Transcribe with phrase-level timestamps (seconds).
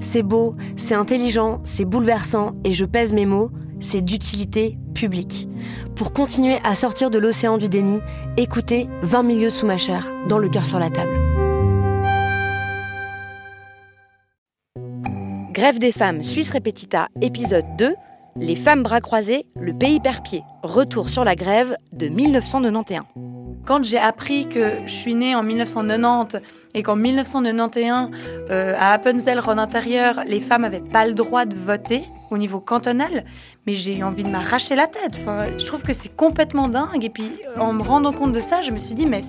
[0.00, 3.50] C'est beau, c'est intelligent, c'est bouleversant, et je pèse mes mots,
[3.80, 5.48] c'est d'utilité publique.
[5.96, 8.00] Pour continuer à sortir de l'océan du déni,
[8.36, 11.18] écoutez 20 milieux sous ma chair, dans le cœur sur la table.
[15.52, 17.94] Grève des femmes Suisse Repetita, épisode 2,
[18.36, 20.42] Les femmes bras croisés, le pays perd-pied.
[20.62, 23.39] Retour sur la grève de 1991.
[23.66, 26.38] Quand j'ai appris que je suis née en 1990
[26.74, 28.10] et qu'en 1991,
[28.50, 32.60] euh, à Appenzell, Rhône intérieur, les femmes n'avaient pas le droit de voter au niveau
[32.60, 33.24] cantonal,
[33.66, 35.18] mais j'ai eu envie de m'arracher la tête.
[35.20, 37.04] Enfin, je trouve que c'est complètement dingue.
[37.04, 39.22] Et puis, en me rendant compte de ça, je me suis dit, mais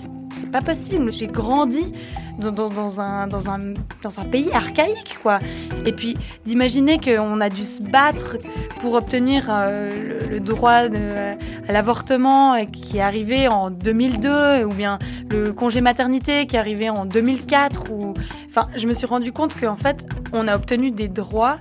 [0.51, 1.11] pas possible.
[1.11, 1.93] J'ai grandi
[2.39, 3.59] dans, un, dans, un,
[4.03, 5.39] dans un pays archaïque, quoi.
[5.85, 8.37] Et puis, d'imaginer qu'on a dû se battre
[8.79, 9.89] pour obtenir euh,
[10.29, 11.35] le, droit de,
[11.67, 14.99] à l'avortement qui est arrivé en 2002, ou bien
[15.29, 17.91] le congé maternité qui est arrivé en 2004.
[17.91, 18.13] Ou...
[18.47, 21.57] Enfin, je me suis rendu compte qu'en fait, on a obtenu des droits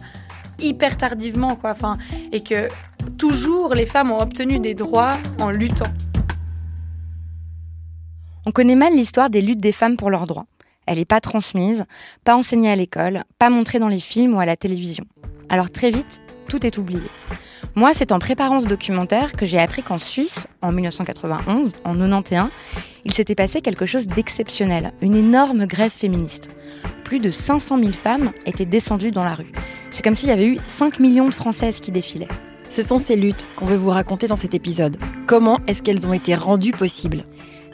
[0.58, 1.70] hyper tardivement, quoi.
[1.70, 1.98] Enfin,
[2.32, 2.68] et que
[3.18, 5.92] toujours les femmes ont obtenu des droits en luttant.
[8.46, 10.46] On connaît mal l'histoire des luttes des femmes pour leurs droits.
[10.86, 11.84] Elle n'est pas transmise,
[12.24, 15.04] pas enseignée à l'école, pas montrée dans les films ou à la télévision.
[15.50, 17.02] Alors très vite, tout est oublié.
[17.74, 22.48] Moi, c'est en préparant ce documentaire que j'ai appris qu'en Suisse, en 1991, en 91,
[23.04, 26.48] il s'était passé quelque chose d'exceptionnel, une énorme grève féministe.
[27.04, 29.52] Plus de 500 000 femmes étaient descendues dans la rue.
[29.90, 32.28] C'est comme s'il y avait eu 5 millions de Françaises qui défilaient.
[32.70, 34.96] Ce sont ces luttes qu'on veut vous raconter dans cet épisode.
[35.26, 37.24] Comment est-ce qu'elles ont été rendues possibles?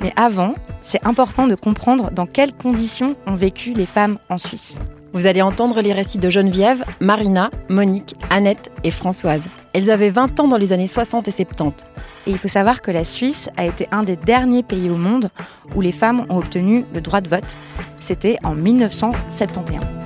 [0.01, 4.79] Mais avant, c'est important de comprendre dans quelles conditions ont vécu les femmes en Suisse.
[5.13, 9.43] Vous allez entendre les récits de Geneviève, Marina, Monique, Annette et Françoise.
[9.73, 11.87] Elles avaient 20 ans dans les années 60 et 70.
[12.27, 15.31] Et il faut savoir que la Suisse a été un des derniers pays au monde
[15.75, 17.57] où les femmes ont obtenu le droit de vote.
[18.01, 20.06] C'était en 1971.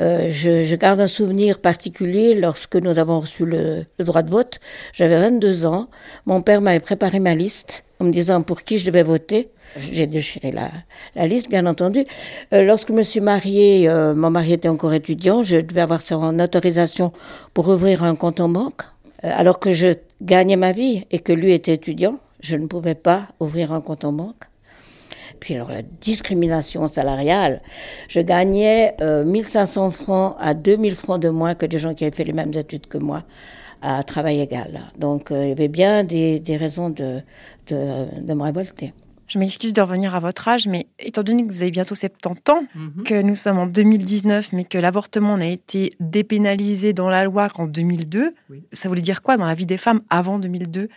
[0.00, 4.60] Euh, je, garde un souvenir particulier lorsque nous avons reçu le, droit de vote.
[4.92, 5.88] J'avais 22 ans.
[6.26, 9.50] Mon père m'avait préparé ma liste en me disant pour qui je devais voter.
[9.76, 10.70] J'ai déchiré la,
[11.16, 12.04] la, liste, bien entendu.
[12.52, 15.42] Euh, lorsque je me suis mariée, euh, mon mari était encore étudiant.
[15.42, 17.12] Je devais avoir son autorisation
[17.52, 18.82] pour ouvrir un compte en banque.
[19.22, 19.88] alors que je
[20.22, 24.04] gagnais ma vie et que lui était étudiant, je ne pouvais pas ouvrir un compte
[24.04, 24.47] en banque.
[25.40, 27.62] Puis alors la discrimination salariale,
[28.08, 32.14] je gagnais 1500 euh, francs à 2000 francs de moins que des gens qui avaient
[32.14, 33.24] fait les mêmes études que moi
[33.82, 34.80] à travail égal.
[34.98, 37.20] Donc euh, il y avait bien des, raisons de,
[37.68, 38.92] de, me révolter.
[39.28, 42.52] Je m'excuse de revenir à votre âge, mais étant donné que vous avez bientôt 70
[42.52, 43.04] ans, mhm.
[43.04, 47.66] que nous sommes en 2019, mais que l'avortement n'a été dépénalisé dans la loi qu'en
[47.66, 48.34] 2002,
[48.72, 50.88] ça voulait dire quoi dans la vie des femmes avant 2002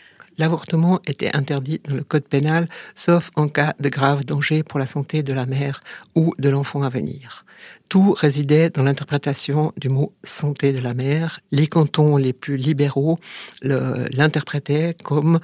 [0.42, 4.88] L'avortement était interdit dans le code pénal, sauf en cas de grave danger pour la
[4.88, 5.82] santé de la mère
[6.16, 7.46] ou de l'enfant à venir.
[7.90, 11.42] Tout résidait dans l'interprétation du mot santé de la mère.
[11.52, 13.20] Les cantons les plus libéraux
[13.62, 15.40] l'interprétaient comme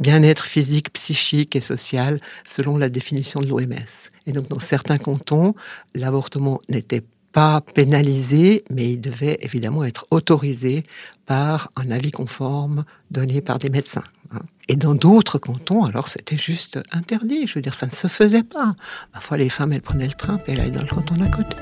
[0.00, 4.10] bien-être physique, psychique et social selon la définition de l'OMS.
[4.26, 5.54] Et donc dans certains cantons,
[5.94, 10.82] l'avortement n'était pas pénalisé, mais il devait évidemment être autorisé
[11.26, 14.02] par un avis conforme donné par des médecins.
[14.68, 17.46] Et dans d'autres cantons, alors c'était juste interdit.
[17.46, 18.74] Je veux dire, ça ne se faisait pas.
[19.12, 21.56] Parfois, les femmes, elles prenaient le train et elles allaient dans le canton d'à côté.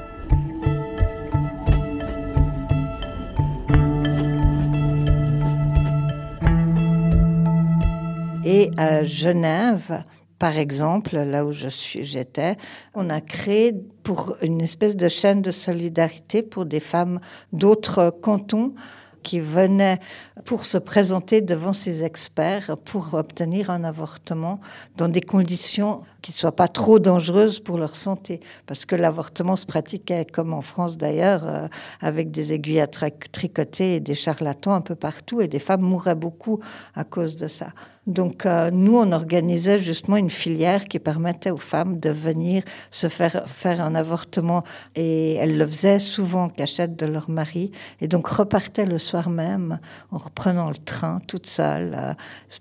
[8.46, 10.04] Et à Genève,
[10.38, 12.56] par exemple, là où je suis, j'étais,
[12.94, 13.72] on a créé
[14.02, 17.20] pour une espèce de chaîne de solidarité pour des femmes
[17.52, 18.74] d'autres cantons
[19.24, 19.98] qui venaient
[20.44, 24.60] pour se présenter devant ces experts pour obtenir un avortement
[24.96, 28.40] dans des conditions qui ne soient pas trop dangereuses pour leur santé.
[28.66, 31.66] Parce que l'avortement se pratiquait, comme en France d'ailleurs, euh,
[32.00, 36.14] avec des aiguilles à tricoter et des charlatans un peu partout, et des femmes mouraient
[36.14, 36.60] beaucoup
[36.94, 37.68] à cause de ça.
[38.06, 43.08] Donc euh, nous, on organisait justement une filière qui permettait aux femmes de venir se
[43.08, 44.62] faire faire un avortement
[44.94, 49.30] et elles le faisaient souvent en cachette de leur mari et donc repartaient le soir
[49.30, 49.78] même
[50.10, 51.96] en reprenant le train toute seule.
[51.96, 52.12] Euh,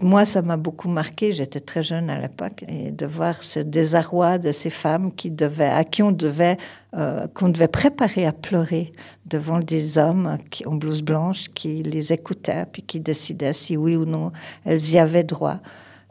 [0.02, 1.34] moi, ça m'a beaucoup marqué.
[1.34, 5.70] J'étais très jeune à l'époque et de voir ce désarroi de ces femmes qui devaient,
[5.70, 6.58] à qui on devait
[6.96, 8.92] euh, qu'on devait préparer à pleurer
[9.26, 13.96] devant des hommes qui, en blouse blanche qui les écoutaient puis qui décidaient si oui
[13.96, 14.32] ou non
[14.64, 15.60] elles y avaient droit.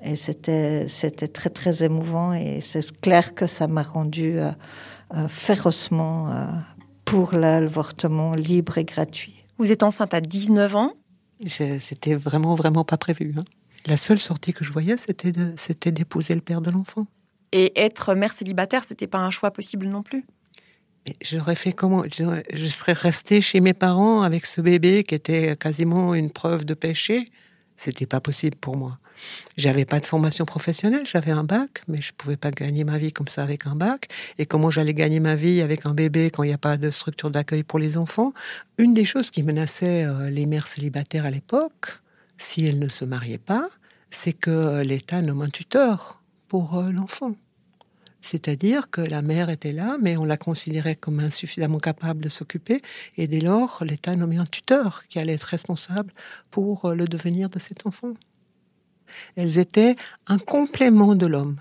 [0.02, 4.50] Et c'était, c'était très, très émouvant et c'est clair que ça m'a rendu euh,
[5.14, 6.34] euh, férocement
[7.04, 9.44] pour l'avortement libre et gratuit.
[9.58, 10.94] Vous êtes enceinte à 19 ans
[11.46, 13.34] C'était vraiment, vraiment pas prévu.
[13.38, 13.44] Hein.
[13.86, 17.06] La seule sortie que je voyais, c'était d'épouser le père de l'enfant.
[17.52, 20.24] Et être mère célibataire, c'était pas un choix possible non plus
[21.20, 22.04] J'aurais fait comment?
[22.08, 26.74] Je serais restée chez mes parents avec ce bébé qui était quasiment une preuve de
[26.74, 27.30] péché.
[27.76, 28.98] C'était pas possible pour moi.
[29.56, 33.12] J'avais pas de formation professionnelle, j'avais un bac, mais je pouvais pas gagner ma vie
[33.12, 34.08] comme ça avec un bac.
[34.38, 36.90] Et comment j'allais gagner ma vie avec un bébé quand il n'y a pas de
[36.90, 38.32] structure d'accueil pour les enfants?
[38.78, 42.00] Une des choses qui menaçait euh, les mères célibataires à l'époque,
[42.38, 43.68] si elles ne se mariaient pas,
[44.10, 47.34] c'est que l'État nomme un tuteur pour euh, l'enfant.
[48.22, 52.80] C'est-à-dire que la mère était là, mais on la considérait comme insuffisamment capable de s'occuper,
[53.16, 56.14] et dès lors, l'État nommait un tuteur qui allait être responsable
[56.50, 58.12] pour euh, le devenir de cet enfant.
[59.36, 59.96] Elles étaient
[60.28, 61.60] un complément de l'homme.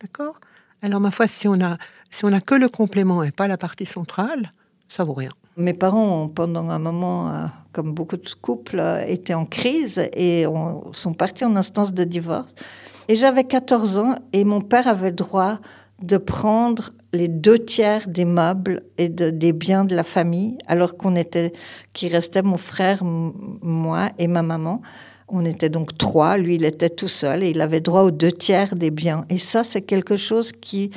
[0.00, 0.40] D'accord?
[0.82, 1.78] Alors, ma foi, si on a,
[2.10, 4.52] si on a que le complément et pas la partie centrale,
[4.88, 5.30] ça vaut rien.
[5.58, 10.44] Mes parents, pendant un moment, euh, comme beaucoup de couples, euh, étaient en crise et
[10.92, 12.54] sont partis en instance de divorce.
[13.08, 15.58] Et j'avais 14 ans et mon père avait droit
[16.02, 21.16] de prendre les deux tiers des meubles et des biens de la famille, alors qu'on
[21.16, 21.54] était,
[21.94, 24.82] qui restait mon frère, moi et ma maman.
[25.28, 28.32] On était donc trois, lui il était tout seul et il avait droit aux deux
[28.32, 29.24] tiers des biens.
[29.30, 30.90] Et ça, c'est quelque chose qui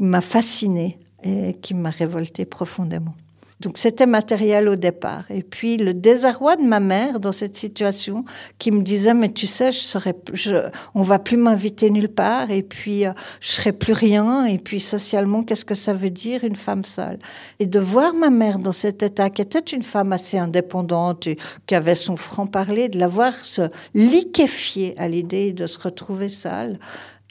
[0.00, 3.14] m'a fasciné et qui m'a révolté profondément.
[3.60, 5.24] Donc c'était matériel au départ.
[5.30, 8.24] Et puis le désarroi de ma mère dans cette situation
[8.58, 10.56] qui me disait mais tu sais je serais je,
[10.94, 14.78] on va plus m'inviter nulle part et puis euh, je serai plus rien et puis
[14.78, 17.18] socialement qu'est-ce que ça veut dire une femme seule?
[17.58, 21.28] Et de voir ma mère dans cet état qui était une femme assez indépendante
[21.66, 23.62] qui avait son franc parler de la voir se
[23.94, 26.78] liquéfier à l'idée de se retrouver seule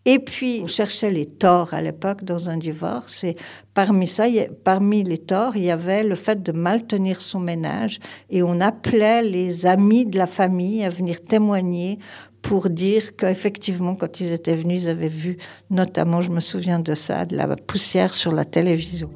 [0.09, 3.25] et puis, on cherchait les torts à l'époque dans un divorce.
[3.25, 3.35] Et
[3.73, 4.23] parmi ça,
[4.63, 7.99] parmi les torts, il y avait le fait de mal tenir son ménage.
[8.29, 11.99] Et on appelait les amis de la famille à venir témoigner
[12.41, 15.39] pour dire qu'effectivement, quand ils étaient venus, ils avaient vu,
[15.69, 19.09] notamment, je me souviens de ça, de la poussière sur la télévision.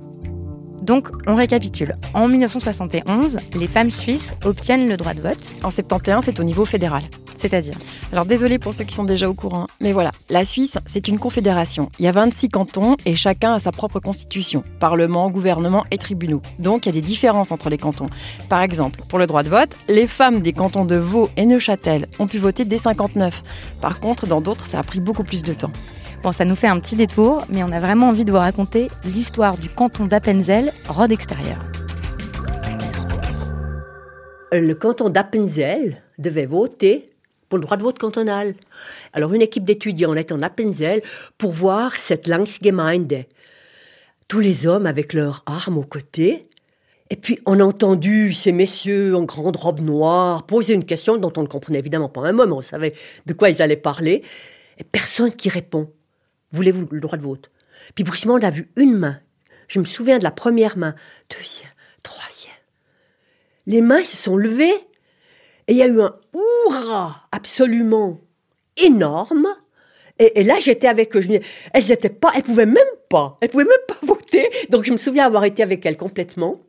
[0.81, 1.95] Donc, on récapitule.
[2.13, 5.55] En 1971, les femmes suisses obtiennent le droit de vote.
[5.63, 7.03] En 71, c'est au niveau fédéral.
[7.41, 7.73] C'est-à-dire
[8.11, 11.17] Alors, désolé pour ceux qui sont déjà au courant, mais voilà, la Suisse, c'est une
[11.17, 11.89] confédération.
[11.97, 16.43] Il y a 26 cantons et chacun a sa propre constitution, parlement, gouvernement et tribunaux.
[16.59, 18.11] Donc, il y a des différences entre les cantons.
[18.47, 22.05] Par exemple, pour le droit de vote, les femmes des cantons de Vaud et Neuchâtel
[22.19, 23.41] ont pu voter dès 59.
[23.81, 25.71] Par contre, dans d'autres, ça a pris beaucoup plus de temps.
[26.21, 28.89] Bon, ça nous fait un petit détour, mais on a vraiment envie de vous raconter
[29.03, 31.57] l'histoire du canton d'Appenzell, Rhodes extérieur.
[34.51, 37.11] Le canton d'Appenzell devait voter
[37.51, 38.55] pour le droit de vote cantonal.
[39.12, 41.01] Alors une équipe d'étudiants est en Appenzell
[41.38, 43.25] pour voir cette Langsgemeinde.
[44.29, 46.48] Tous les hommes avec leurs armes aux côtés.
[47.10, 51.34] Et puis on a entendu ces messieurs en grande robe noire poser une question dont
[51.36, 52.93] on ne comprenait évidemment pas un mot, on savait
[53.25, 54.24] de quoi ils allaient parler.
[54.77, 55.91] Et personne qui répond.
[56.53, 57.51] Voulez-vous le droit de vote?
[57.96, 59.20] Puis brusquement, on a vu une main.
[59.67, 60.96] Je me souviens de la première main,
[61.29, 61.70] deuxième,
[62.01, 62.53] troisième.
[63.67, 64.88] Les mains se sont levées
[65.68, 68.20] et il y a eu un hurrah absolument
[68.77, 69.48] énorme.
[70.20, 71.22] Et, là, j'étais avec eux.
[71.74, 72.77] Elles étaient pas, elles pouvaient même
[73.10, 74.50] pas, elles pouvaient même pas voter.
[74.70, 76.62] Donc je me souviens avoir été avec elles complètement.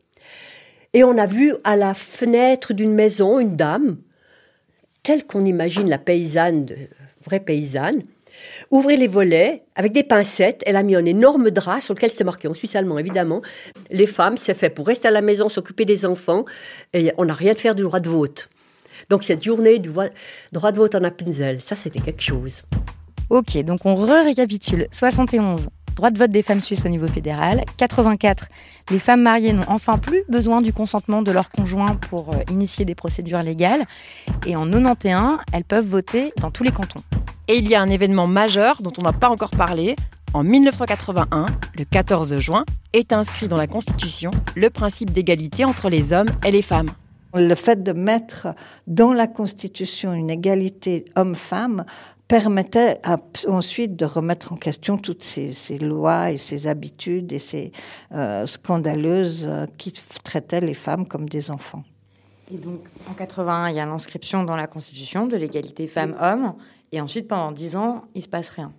[0.94, 3.98] Et on a vu à la fenêtre d'une maison une dame,
[5.02, 6.68] telle qu'on imagine la paysanne,
[7.24, 8.02] vraie paysanne,
[8.70, 10.62] ouvrir les volets avec des pincettes.
[10.66, 13.42] Elle a mis un énorme drap sur lequel c'était marqué en suisse allemand, évidemment.
[13.90, 16.44] Les femmes, c'est fait pour rester à la maison, s'occuper des enfants,
[16.92, 18.48] et on n'a rien de faire du droit de vote.
[19.12, 19.90] Donc cette journée du
[20.52, 22.62] droit de vote en Appenzell, ça c'était quelque chose.
[23.28, 24.88] Ok, donc on re-récapitule.
[24.90, 27.62] 71, droit de vote des femmes suisses au niveau fédéral.
[27.76, 28.46] 84,
[28.90, 32.86] les femmes mariées n'ont enfin plus besoin du consentement de leur conjoint pour euh, initier
[32.86, 33.82] des procédures légales.
[34.46, 37.02] Et en 91, elles peuvent voter dans tous les cantons.
[37.48, 39.94] Et il y a un événement majeur dont on n'a pas encore parlé.
[40.32, 41.44] En 1981,
[41.78, 42.64] le 14 juin,
[42.94, 46.88] est inscrit dans la Constitution le principe d'égalité entre les hommes et les femmes.
[47.34, 48.48] Le fait de mettre
[48.86, 51.84] dans la Constitution une égalité homme-femme
[52.28, 53.00] permettait
[53.46, 57.72] ensuite de remettre en question toutes ces, lois et ces habitudes et ces
[58.12, 59.48] euh, scandaleuses
[59.78, 59.92] qui
[60.24, 61.84] traitaient les femmes comme des enfants.
[62.52, 66.54] Et donc, en 81, il y a l'inscription dans la Constitution de l'égalité femmes-hommes.
[66.90, 68.72] Et ensuite, pendant dix ans, il se passe rien.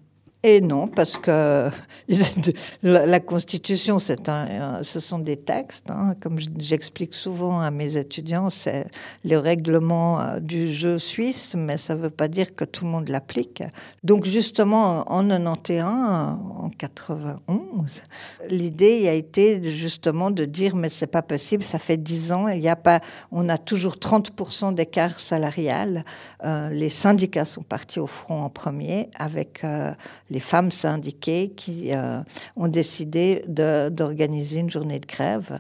[0.46, 1.70] Et non, parce que
[2.84, 3.98] la, Constitution,
[4.28, 5.90] un, ce sont des textes.
[5.90, 6.16] Hein.
[6.22, 8.88] Comme j'explique souvent à mes étudiants, c'est
[9.24, 12.92] le règlement euh, du jeu suisse, mais ça ne veut pas dire que tout le
[12.92, 13.64] monde l'applique.
[14.04, 18.02] Donc justement, en 91, en 91,
[18.50, 22.62] l'idée a été justement de dire, mais c'est pas possible, ça fait 10 ans, il
[22.62, 23.00] y a pas,
[23.32, 26.04] on a toujours 30% d'écart salarial.
[26.44, 29.94] Euh, les syndicats sont partis au front en premier avec euh,
[30.34, 32.22] les femmes syndiquées qui euh,
[32.56, 35.60] ont décidé d'organiser une journée de grève.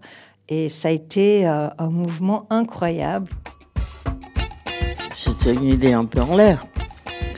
[0.50, 3.32] Et ça a été euh, un mouvement incroyable.
[5.16, 6.66] C'était une idée un peu en l'air.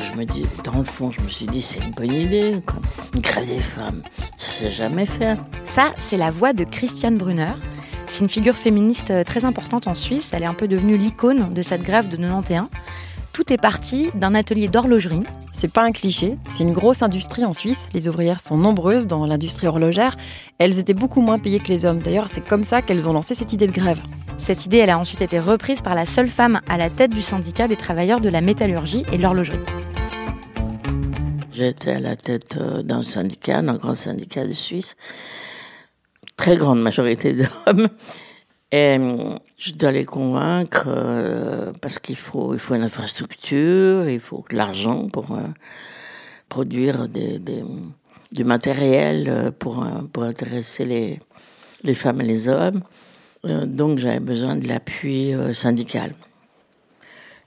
[0.02, 2.62] Je me dis, dans le fond, je me suis dit, c'est une bonne idée.
[3.14, 4.02] Une grève des femmes,
[4.38, 5.38] ça s'est jamais fait.
[5.66, 7.54] Ça, c'est la voix de Christiane Brunner.
[8.08, 10.32] C'est une figure féministe euh, très importante en Suisse.
[10.32, 12.70] Elle est un peu devenue l'icône de cette grève de 91.
[13.34, 15.24] Tout est parti d'un atelier d'horlogerie.
[15.58, 17.88] C'est pas un cliché, c'est une grosse industrie en Suisse.
[17.94, 20.18] Les ouvrières sont nombreuses dans l'industrie horlogère.
[20.58, 22.00] Elles étaient beaucoup moins payées que les hommes.
[22.00, 24.02] D'ailleurs, c'est comme ça qu'elles ont lancé cette idée de grève.
[24.38, 27.22] Cette idée, elle a ensuite été reprise par la seule femme à la tête du
[27.22, 29.60] syndicat des travailleurs de la métallurgie et de l'horlogerie.
[31.54, 34.98] J'étais à la tête euh, d'un syndicat, d'un grand syndicat de Suisse.
[36.36, 37.88] Très grande majorité d'hommes.
[38.74, 44.20] Et euh, je dois les convaincre euh, parce qu'il faut, il faut une infrastructure, il
[44.20, 45.42] faut de l'argent pour euh,
[46.50, 51.20] produire du matériel pour, pour intéresser les,
[51.84, 52.82] les femmes et les hommes.
[53.44, 56.14] donc j'avais besoin de l'appui syndical.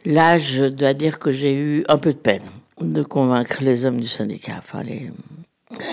[0.04, 2.42] Là, je dois dire que j'ai eu un peu de peine
[2.80, 4.54] de convaincre les hommes du syndicat.
[4.58, 4.82] Enfin.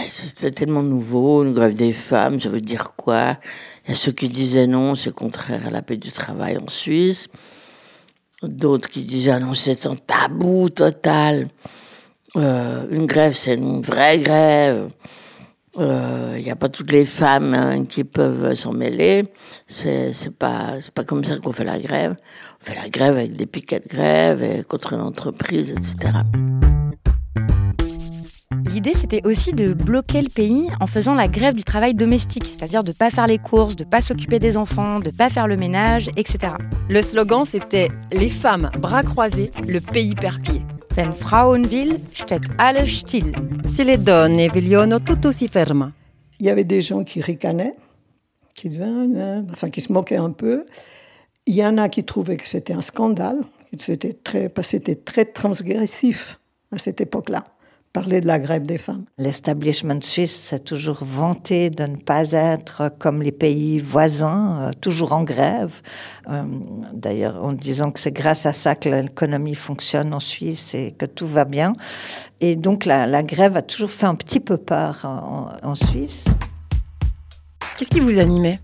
[0.07, 3.37] C'était tellement nouveau, une grève des femmes, ça veut dire quoi?
[3.85, 6.69] Il y a ceux qui disaient non, c'est contraire à la paix du travail en
[6.69, 7.27] Suisse.
[8.41, 11.47] D'autres qui disaient ah non, c'est un tabou total.
[12.35, 14.89] Euh, une grève, c'est une vraie grève.
[15.77, 19.25] Euh, il n'y a pas toutes les femmes hein, qui peuvent s'en mêler.
[19.67, 22.15] C'est, pas, pas comme ça qu'on fait la grève.
[22.61, 26.13] On fait la grève avec des piquets de grève et contre l'entreprise, etc.
[28.85, 32.83] L'idée, c'était aussi de bloquer le pays en faisant la grève du travail domestique, c'est-à-dire
[32.83, 35.31] de ne pas faire les courses, de ne pas s'occuper des enfants, de ne pas
[35.31, 36.53] faire le ménage, etc.
[36.87, 40.61] Le slogan, c'était Les femmes, bras croisés, le pays perd pied.
[40.95, 43.33] Wenn Frauen will, steht alles still.
[43.75, 45.91] Si les donne vogliono tutto si ferma.
[46.39, 47.73] Il y avait des gens qui ricanaient,
[48.53, 48.69] qui,
[49.51, 50.63] enfin, qui se moquaient un peu.
[51.47, 53.39] Il y en a qui trouvaient que c'était un scandale,
[53.79, 56.39] c'était très, parce que c'était très transgressif
[56.71, 57.45] à cette époque-là
[57.95, 59.05] parler de la grève des femmes.
[59.17, 65.13] L'establishment suisse s'est toujours vanté de ne pas être comme les pays voisins, euh, toujours
[65.13, 65.81] en grève.
[66.27, 66.43] Euh,
[66.91, 71.05] d'ailleurs, en disant que c'est grâce à ça que l'économie fonctionne en Suisse et que
[71.05, 71.71] tout va bien.
[72.41, 76.25] Et donc la, grève a toujours fait un petit peu peur en, Suisse.
[77.77, 78.59] Qu'est-ce qui vous animait,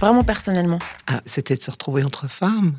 [0.00, 0.80] vraiment personnellement?
[1.06, 2.74] Ah, C'était de se retrouver entre femmes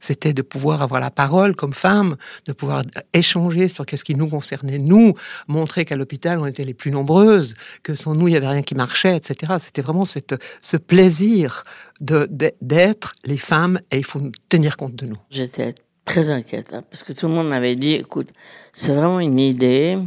[0.00, 4.28] c'était de pouvoir avoir la parole comme femme, de pouvoir échanger sur qu'est-ce qui nous
[4.28, 5.14] concernait, nous,
[5.46, 8.62] montrer qu'à l'hôpital, on était les plus nombreuses, que sans nous, il n'y avait rien
[8.62, 9.54] qui marchait, etc.
[9.58, 11.64] C'était vraiment ce plaisir
[12.00, 15.18] d'être les femmes et il faut tenir compte de nous.
[15.30, 15.74] J'étais
[16.04, 18.28] très inquiète hein, parce que tout le monde m'avait dit, écoute,
[18.72, 19.98] c'est vraiment une idée,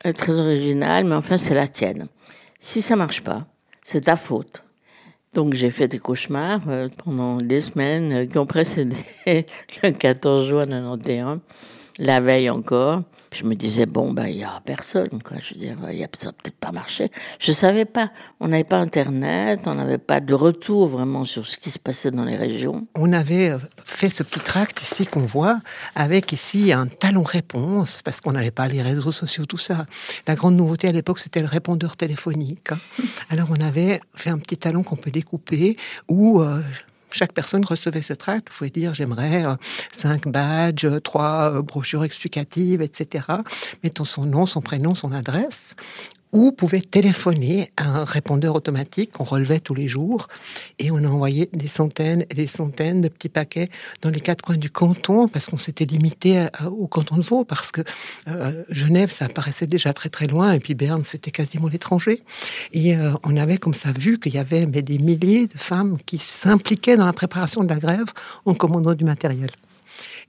[0.00, 2.08] elle est très originale, mais enfin, c'est la tienne.
[2.60, 3.46] Si ça marche pas,
[3.82, 4.62] c'est ta faute.
[5.38, 8.96] Donc j'ai fait des cauchemars euh, pendant des semaines euh, qui ont précédé
[9.84, 11.38] le 14 juin 91,
[11.98, 13.04] la veille encore.
[13.38, 15.36] Je me disais, bon, bah, il n'y aura personne, quoi.
[15.40, 17.06] Je veux dire, y a, ça peut-être pas marché.
[17.38, 18.10] Je savais pas.
[18.40, 22.10] On n'avait pas Internet, on n'avait pas de retour vraiment sur ce qui se passait
[22.10, 22.88] dans les régions.
[22.96, 25.60] On avait euh, fait ce petit tract ici qu'on voit,
[25.94, 29.86] avec ici un talon réponse, parce qu'on n'avait pas les réseaux sociaux, tout ça.
[30.26, 32.72] La grande nouveauté à l'époque, c'était le répondeur téléphonique.
[32.72, 32.78] Hein.
[33.30, 35.76] Alors on avait fait un petit talon qu'on peut découper,
[36.08, 36.60] où euh,
[37.10, 38.48] chaque personne recevait ce tract.
[38.50, 39.56] Vous pouvez dire j'aimerais euh,
[39.92, 43.26] cinq badges, trois euh, brochures explicatives, etc.
[43.82, 45.74] Mettant son nom, son prénom, son adresse.
[46.32, 50.28] Ou pouvait téléphoner à un répondeur automatique qu'on relevait tous les jours
[50.78, 53.70] et on a envoyé des centaines et des centaines de petits paquets
[54.02, 57.72] dans les quatre coins du canton parce qu'on s'était limité au canton de Vaud parce
[57.72, 57.82] que
[58.28, 62.22] euh, Genève ça paraissait déjà très très loin et puis Berne c'était quasiment l'étranger
[62.72, 65.98] et euh, on avait comme ça vu qu'il y avait mais, des milliers de femmes
[66.04, 68.12] qui s'impliquaient dans la préparation de la grève
[68.44, 69.50] en commandant du matériel.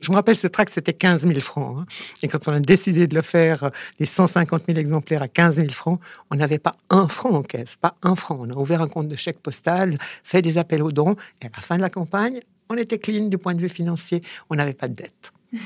[0.01, 1.77] Je me rappelle ce tract, c'était 15 000 francs.
[1.79, 1.86] Hein.
[2.24, 5.70] Et quand on a décidé de le faire, les 150 000 exemplaires à 15 000
[5.70, 6.00] francs,
[6.32, 8.38] on n'avait pas un franc en caisse, pas un franc.
[8.39, 11.50] On a ouvert un compte de chèque postal, fait des appels aux dons, et à
[11.53, 12.39] la fin de la campagne,
[12.70, 14.22] on était clean du point de vue financier.
[14.50, 15.34] On n'avait pas de dette.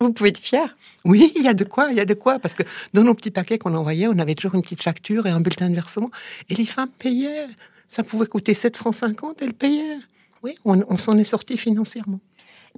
[0.00, 0.76] Vous pouvez être fier.
[1.04, 2.62] Oui, il y a de quoi, il y a de quoi, parce que
[2.94, 5.68] dans nos petits paquets qu'on envoyait, on avait toujours une petite facture et un bulletin
[5.68, 6.10] de versement,
[6.48, 7.46] et les femmes payaient.
[7.88, 9.98] Ça pouvait coûter 7 francs 50, elles payaient.
[10.44, 12.20] Oui, on, on s'en est sorti financièrement.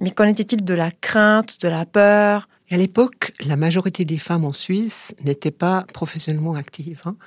[0.01, 2.49] Mais qu'en était-il de la crainte, de la peur?
[2.71, 7.01] À l'époque, la majorité des femmes en Suisse n'étaient pas professionnellement actives.
[7.03, 7.17] Hein.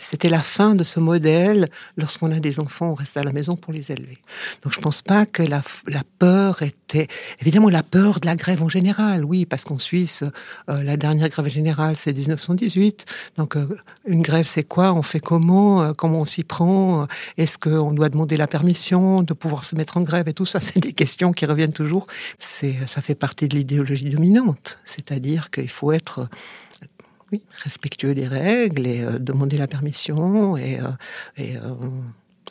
[0.00, 1.68] C'était la fin de ce modèle.
[1.98, 4.18] Lorsqu'on a des enfants, on reste à la maison pour les élever.
[4.62, 5.62] Donc je ne pense pas que la,
[6.18, 7.08] peur était...
[7.40, 10.24] Évidemment, la peur de la grève en général, oui, parce qu'en Suisse,
[10.70, 13.04] euh, la dernière grève générale, c'est 1918.
[13.36, 13.76] Donc euh,
[14.06, 14.94] une grève, c'est quoi?
[14.94, 15.82] On fait comment?
[15.82, 17.06] Euh, Comment on s'y prend?
[17.36, 20.28] Est-ce qu'on doit demander la permission de pouvoir se mettre en grève?
[20.28, 22.06] Et tout ça, c'est des questions qui reviennent toujours.
[22.38, 26.28] Ça fait partie de l'idéologie dominante c'est-à-dire qu'il faut être
[27.62, 30.88] respectueux des règles et euh, demander la permission et, euh,
[31.38, 31.90] euh,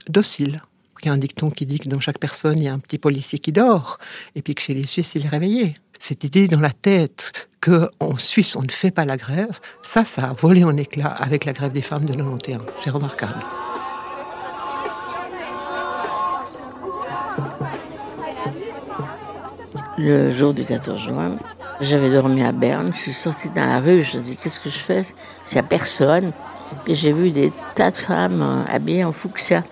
[0.07, 0.61] docile.
[1.01, 2.79] Il y a un dicton qui dit que dans chaque personne, il y a un
[2.79, 3.97] petit policier qui dort,
[4.33, 5.75] et puis que chez les Suisses, il est réveillé.
[5.99, 10.29] Cette idée dans la tête qu'en Suisse, on ne fait pas la grève, ça, ça
[10.29, 12.61] a volé en éclats avec la grève des femmes de 91.
[12.75, 13.33] C'est remarquable.
[19.97, 21.37] Le jour du 14 juin,
[21.79, 24.69] j'avais dormi à Berne, je suis sortie dans la rue, je me dis qu'est-ce que
[24.69, 25.03] je fais?
[25.43, 26.31] S'il n'y a personne.
[26.87, 29.63] Et j'ai vu des tas de femmes euh, habillées en fuchsia.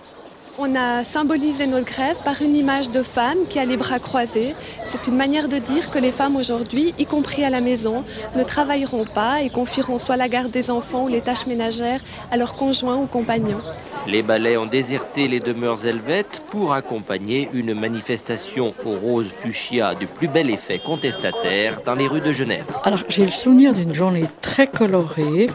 [0.56, 4.54] On a symbolisé notre grève par une image de femme qui a les bras croisés.
[4.92, 8.04] C'est une manière de dire que les femmes aujourd'hui, y compris à la maison,
[8.36, 12.36] ne travailleront pas et confieront soit la garde des enfants ou les tâches ménagères à
[12.36, 13.60] leurs conjoints ou compagnons.
[14.06, 20.06] Les ballets ont déserté les demeures helvètes pour accompagner une manifestation au rose fuchsia du
[20.06, 22.64] plus bel effet contestataire dans les rues de Genève.
[22.84, 25.46] Alors j'ai le souvenir d'une journée très colorée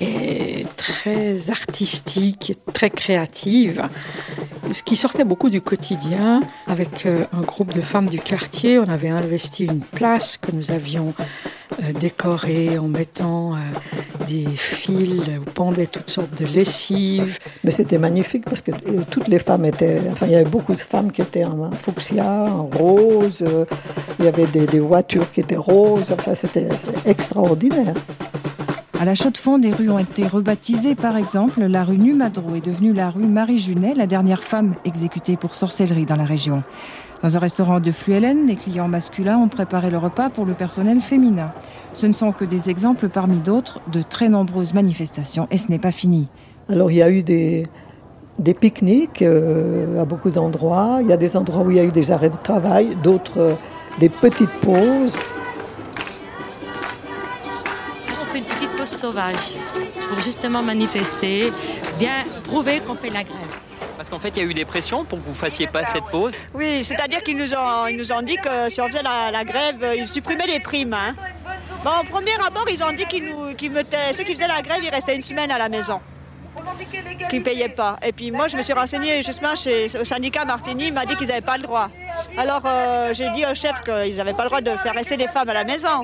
[0.00, 3.88] et très artistique, très créative,
[4.72, 6.42] ce qui sortait beaucoup du quotidien.
[6.66, 10.70] Avec euh, un groupe de femmes du quartier, on avait investi une place que nous
[10.70, 11.14] avions
[11.82, 13.58] euh, décorée en mettant euh,
[14.26, 17.38] des fils où pendaient toutes sortes de lessives.
[17.64, 18.72] Mais c'était magnifique parce que
[19.10, 22.24] toutes les femmes étaient, enfin il y avait beaucoup de femmes qui étaient en fuchsia,
[22.24, 23.44] en rose,
[24.18, 26.68] il y avait des, des voitures qui étaient roses, enfin c'était
[27.04, 27.94] extraordinaire.
[28.98, 30.94] À la Chaux-de-Fonds, des rues ont été rebaptisées.
[30.94, 35.36] Par exemple, la rue Numadro est devenue la rue Marie Junet, la dernière femme exécutée
[35.36, 36.62] pour sorcellerie dans la région.
[37.22, 41.02] Dans un restaurant de Fluellen, les clients masculins ont préparé le repas pour le personnel
[41.02, 41.52] féminin.
[41.92, 45.78] Ce ne sont que des exemples parmi d'autres de très nombreuses manifestations et ce n'est
[45.78, 46.28] pas fini.
[46.70, 47.64] Alors il y a eu des,
[48.60, 51.00] pique-niques euh, à beaucoup d'endroits.
[51.02, 53.38] Il y a des endroits où il y a eu des arrêts de travail, d'autres
[53.40, 53.54] euh,
[53.98, 55.16] des petites pauses.
[58.96, 59.54] Sauvage
[60.08, 61.52] pour justement manifester,
[61.98, 63.36] bien prouver qu'on fait la grève.
[63.96, 66.04] Parce qu'en fait, il y a eu des pressions pour que vous fassiez pas cette
[66.04, 66.34] pause.
[66.54, 69.84] Oui, c'est-à-dire qu'ils nous ont, ils nous ont dit que si on faisait la, grève,
[69.96, 70.94] ils supprimaient les primes.
[70.94, 71.14] Hein.
[71.84, 74.62] Bon, au premier abord, ils ont dit qu'ils nous, qu'ils mettaient, ceux qui faisaient la
[74.62, 76.00] grève, ils restaient une semaine à la maison
[77.28, 77.96] qui ne payaient pas.
[78.04, 81.16] Et puis moi, je me suis renseignée justement chez, au syndicat Martini, il m'a dit
[81.16, 81.90] qu'ils n'avaient pas le droit.
[82.36, 85.28] Alors euh, j'ai dit au chef qu'ils n'avaient pas le droit de faire rester les
[85.28, 86.02] femmes à la maison.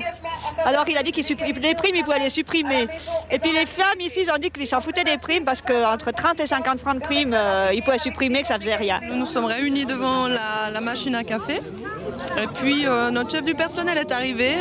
[0.65, 1.25] Alors il a dit qu'ils
[1.61, 2.87] les primes, ils pouvaient les supprimer.
[3.31, 6.11] Et puis les femmes ici, ils ont dit qu'ils s'en foutaient des primes parce qu'entre
[6.11, 8.99] 30 et 50 francs de primes, euh, ils pouvaient supprimer, que ça faisait rien.
[9.03, 11.61] Nous nous sommes réunis devant la, machine à café.
[12.41, 14.51] Et puis euh, notre chef du personnel est arrivé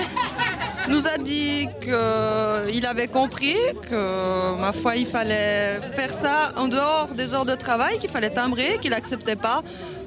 [0.89, 3.57] nous a dit qu'il avait compris
[3.89, 8.31] que, ma foi, il fallait faire ça en dehors des heures de travail, qu'il fallait
[8.31, 9.63] timbrer, qu'il n'acceptait pas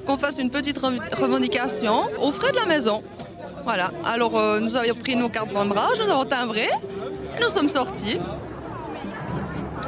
[0.06, 3.02] qu'on fasse une petite revendication aux frais de la maison.
[3.64, 3.90] Voilà.
[4.04, 6.68] Alors, euh, nous avions pris nos cartes d'embrage, nous avons timbré,
[7.40, 8.18] nous sommes sortis.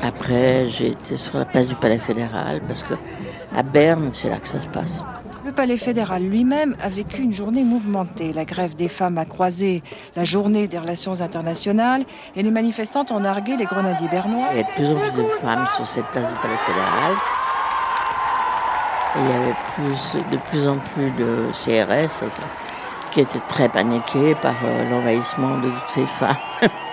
[0.02, 2.94] Après, j'ai été sur la place du Palais fédéral parce que
[3.54, 5.02] à Berne, c'est là que ça se passe.
[5.44, 8.32] Le Palais fédéral lui-même a vécu une journée mouvementée.
[8.32, 9.82] La grève des femmes a croisé
[10.16, 14.48] la journée des relations internationales et les manifestantes ont nargué les grenadiers bernois.
[14.50, 17.14] Il y avait de plus en plus de femmes sur cette place du Palais fédéral.
[19.16, 22.24] il y avait de plus en plus de CRS
[23.12, 26.36] qui étaient très paniqués par euh, l'envahissement de toutes ces femmes.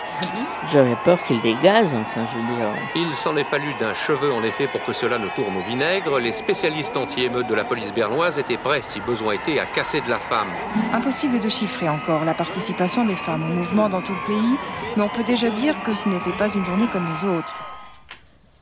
[0.72, 2.68] J'avais peur qu'il gaze, enfin, je veux dire.
[2.96, 6.20] Il s'en est fallu d'un cheveu, en effet, pour que cela ne tourne au vinaigre.
[6.20, 10.10] Les spécialistes anti-émeutes de la police bernoise étaient prêts, si besoin était, à casser de
[10.10, 10.48] la femme.
[10.92, 14.58] Impossible de chiffrer encore la participation des femmes au mouvement dans tout le pays,
[14.98, 17.56] mais on peut déjà dire que ce n'était pas une journée comme les autres.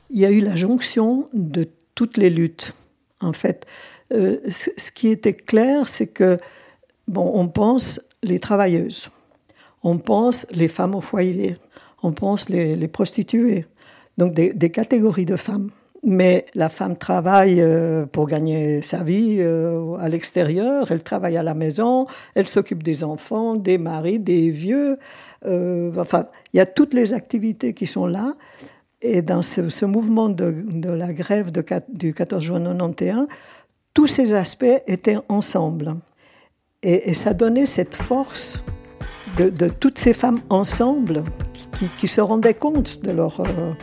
[0.10, 2.74] Il y a eu la jonction de toutes les luttes,
[3.22, 3.66] en fait.
[4.14, 6.38] Euh, ce qui était clair, c'est que,
[7.08, 9.10] bon, on pense les travailleuses,
[9.84, 11.58] on pense les femmes au foyer,
[12.04, 13.66] on pense les, prostituées,
[14.18, 15.70] donc des, catégories de femmes.
[16.06, 21.44] Mais la femme travaille euh, pour gagner sa vie euh, à l'extérieur, elle travaille à
[21.44, 25.00] la maison, elle s'occupe des enfants, des maris, des vieux.
[25.46, 28.36] Euh, enfin, il y a toutes les activités qui sont là.
[29.02, 30.54] Et dans ce, mouvement de,
[30.90, 31.52] la grève
[31.90, 33.28] du 14 juin 1991,
[33.94, 35.96] tous ces aspects étaient ensemble.
[36.82, 38.62] et ça donnait cette force
[39.38, 41.24] de, toutes ces femmes ensemble
[41.98, 43.74] qui, se rendaient compte de, leur, euh,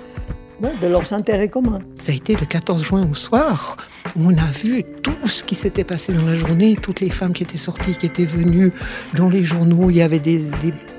[0.60, 1.80] de leurs intérêts communs.
[2.00, 3.76] Ça a été le 14 juin au soir
[4.16, 7.42] on a vu tout ce qui s'était passé dans la journée, toutes les femmes qui
[7.42, 8.72] étaient sorties, qui étaient venues
[9.14, 9.90] dans les journaux.
[9.90, 10.42] Il y avait des,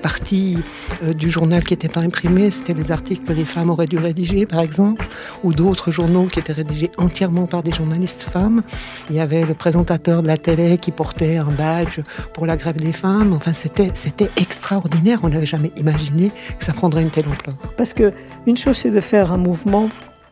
[0.01, 0.57] parties
[1.03, 2.49] euh, du journal qui n'étaient pas imprimées.
[2.49, 5.05] C'était les articles que les femmes auraient dû rédiger, par exemple,
[5.43, 8.63] ou d'autres journaux qui étaient rédigés entièrement par des journalistes femmes.
[9.09, 11.99] Il y avait le présentateur de la télé qui portait un badge
[12.33, 13.33] pour la grève des femmes.
[13.33, 15.19] Enfin, c'était, c'était extraordinaire.
[15.23, 17.55] On n'avait jamais imaginé que ça prendrait une telle ampleur.
[17.77, 18.13] Parce que
[18.47, 19.50] une chose, c'est de faire un mouvement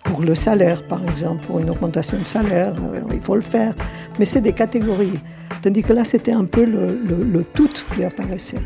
[0.06, 3.74] pour le salaire, par exemple, pour une augmentation de salaire, euh, il faut le faire.
[4.18, 5.20] Mais c'est des catégories.
[5.62, 8.62] Tandis que là, c'était un peu le, tout qui apparaissait.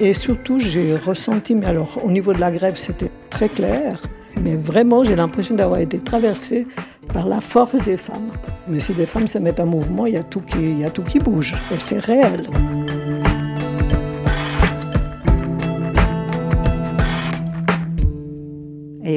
[0.00, 4.02] Et surtout, j'ai ressenti, mais alors au niveau de la grève, c'était très clair,
[4.42, 6.66] mais vraiment, j'ai l'impression d'avoir été traversée
[7.12, 8.30] par la force des femmes.
[8.66, 10.84] Mais si des femmes se mettent en mouvement, il y a tout qui, il y
[10.84, 12.48] a tout qui bouge, et c'est réel.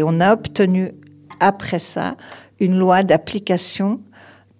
[0.08, 0.94] On a obtenu
[1.42, 2.16] après ça
[2.62, 4.00] une loi d'application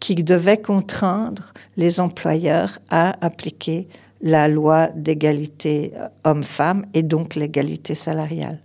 [0.02, 3.88] qui devait contraindre les employeurs à appliquer
[4.22, 5.94] la loi d'égalité
[6.26, 8.60] homme-femme et donc l'égalité salariale.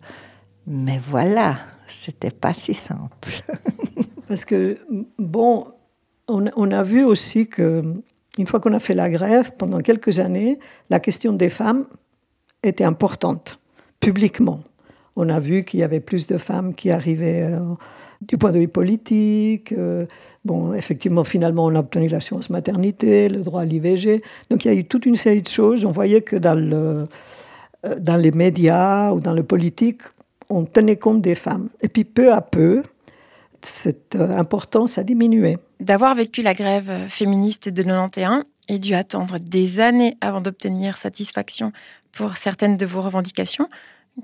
[0.67, 3.31] Mais voilà, c'était pas si simple.
[4.27, 4.77] Parce que,
[5.19, 5.67] bon,
[6.27, 7.83] on, on, a vu aussi que,
[8.39, 10.59] une fois qu'on a fait la grève, pendant quelques années,
[10.91, 11.87] la question des femmes
[12.65, 13.61] était importante,
[14.01, 14.61] publiquement.
[15.17, 17.59] On a vu qu'il y avait plus de femmes qui arrivaient euh,
[18.23, 19.73] du point de vue politique.
[19.73, 20.07] Euh,
[20.45, 24.21] bon, effectivement, finalement, on a obtenu l'assurance maternité, le droit à l'IVG.
[24.51, 25.85] Donc il y a eu toute une série de choses.
[25.85, 27.05] On voyait que dans, euh,
[27.99, 30.03] dans les médias ou dans le politique,
[30.49, 31.69] on tenait compte des femmes.
[31.83, 32.83] Et puis peu à peu,
[33.61, 35.59] cette importance a diminué.
[35.81, 41.73] D'avoir vécu la grève féministe de 91 et dû attendre des années avant d'obtenir satisfaction
[42.13, 43.69] pour certaines de vos revendications,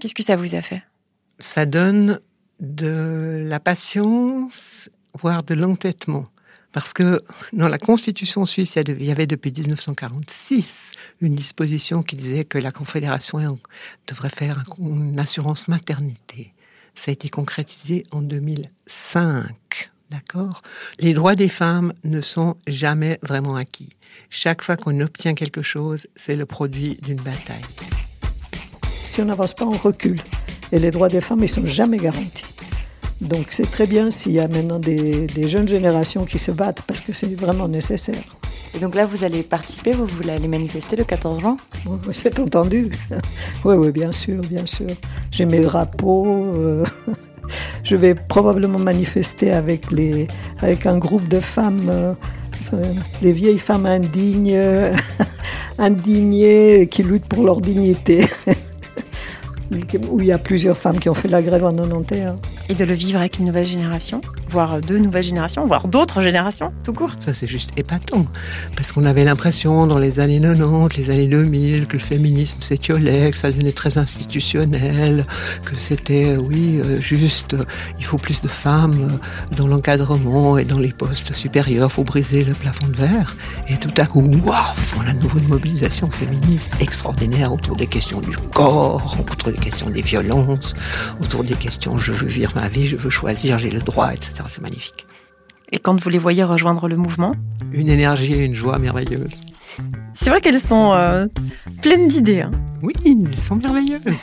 [0.00, 0.82] qu'est-ce que ça vous a fait?
[1.38, 2.20] Ça donne
[2.60, 6.28] de la patience, voire de l'entêtement.
[6.72, 7.20] Parce que
[7.52, 12.72] dans la Constitution suisse, il y avait depuis 1946 une disposition qui disait que la
[12.72, 13.58] Confédération
[14.06, 16.52] devrait faire une assurance maternité.
[16.94, 19.90] Ça a été concrétisé en 2005.
[20.10, 20.62] D'accord?
[21.00, 23.90] Les droits des femmes ne sont jamais vraiment acquis.
[24.30, 27.62] Chaque fois qu'on obtient quelque chose, c'est le produit d'une bataille.
[29.08, 30.20] Si on n'avance pas, on recule.
[30.70, 32.44] Et les droits des femmes, ils sont jamais garantis.
[33.22, 37.00] Donc c'est très bien s'il y a maintenant des, jeunes générations qui se battent parce
[37.00, 38.36] que c'est vraiment nécessaire.
[38.74, 41.56] Et donc là, vous allez participer, vous voulez aller manifester le 14 juin?
[41.86, 42.90] Oui, c'est entendu.
[43.64, 44.88] oui, oui, bien sûr, bien sûr.
[45.30, 46.52] J'ai mes drapeaux.
[46.54, 46.84] Euh,
[47.82, 50.28] je vais probablement manifester avec, les,
[50.60, 52.12] avec un groupe de femmes, euh,
[53.22, 54.60] les vieilles femmes indignes,
[55.78, 58.26] indignées qui luttent pour leur dignité.
[60.10, 62.36] Où il y a plusieurs femmes qui ont fait la grève en 91.
[62.68, 66.72] Et de le vivre avec une nouvelle génération, voire deux nouvelles générations, voire d'autres générations,
[66.84, 67.12] tout court.
[67.20, 68.26] Ça, c'est juste épatant.
[68.76, 73.30] Parce qu'on avait l'impression, dans les années 90, les années 2000, que le féminisme s'étiolait,
[73.30, 75.26] que ça devenait très institutionnel,
[75.64, 77.56] que c'était, oui, euh, juste,
[77.98, 79.18] il faut plus de femmes
[79.56, 83.36] dans l'encadrement et dans les postes supérieurs, il faut briser le plafond de verre.
[83.68, 84.54] Et tout à coup, waouh,
[84.94, 89.90] voilà de nouveau une mobilisation féministe extraordinaire autour des questions du corps, autour des questions
[89.90, 90.74] des violences,
[91.20, 94.48] autour des questions je veux vivre ma vie, je veux choisir, j'ai le droit, etc.
[94.48, 95.06] C'est magnifique.
[95.70, 97.34] Et quand vous les voyez rejoindre le mouvement?
[97.72, 99.42] Une énergie et une joie merveilleuses.
[100.14, 101.26] C'est vrai qu'elles sont euh,
[101.82, 102.42] pleines d'idées.
[102.42, 102.50] Hein.
[102.82, 104.00] Oui, elles sont merveilleuses.
[104.06, 104.16] Elles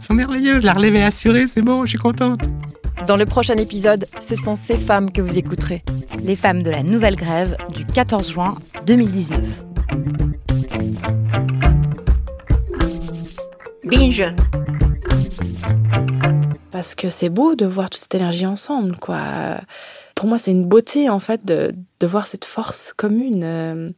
[0.00, 0.62] sont merveilleuses.
[0.62, 2.40] La relève est assurée, c'est bon, je suis contente.
[3.06, 5.82] Dans le prochain épisode, ce sont ces femmes que vous écouterez.
[6.22, 9.64] Les femmes de la nouvelle grève du 14 juin 2019.
[13.84, 14.24] Binge
[16.76, 19.56] parce que c'est beau de voir toute cette énergie ensemble, quoi.
[20.14, 23.44] Pour moi, c'est une beauté, en fait, de, voir cette force commune.
[23.44, 23.90] Euh,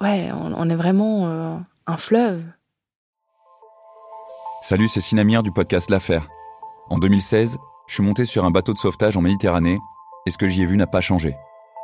[0.00, 2.42] ouais, on, est vraiment euh, un fleuve.
[4.62, 6.26] Salut, c'est Sinamir du podcast L'Affaire.
[6.90, 9.78] En 2016, je suis monté sur un bateau de sauvetage en Méditerranée
[10.26, 11.36] et ce que j'y ai vu n'a pas changé.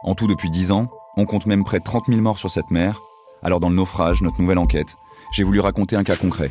[0.02, 2.72] En tout, depuis 10 ans, on compte même près de 30 000 morts sur cette
[2.72, 3.00] mer.
[3.40, 4.96] Alors, dans le naufrage, notre nouvelle enquête,
[5.30, 6.50] j'ai voulu raconter un cas concret.